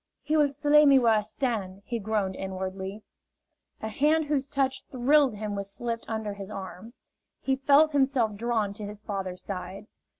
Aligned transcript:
"He 0.23 0.35
will 0.35 0.49
slay 0.49 0.87
me 0.87 0.97
where 0.97 1.13
I 1.13 1.21
stand!" 1.21 1.83
he 1.85 1.99
groaned 1.99 2.35
inwardly. 2.35 3.03
A 3.83 3.87
hand 3.87 4.25
whose 4.25 4.47
touch 4.47 4.83
thrilled 4.87 5.35
him 5.35 5.53
was 5.55 5.69
slipped 5.71 6.05
under 6.07 6.33
his 6.33 6.49
arm. 6.49 6.93
He 7.39 7.55
felt 7.55 7.91
himself 7.91 8.33
drawn 8.33 8.73
to 8.73 8.83
his 8.87 9.03
father's 9.03 9.43
side. 9.43 9.85